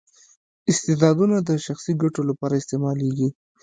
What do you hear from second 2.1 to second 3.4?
لپاره استعمالوي.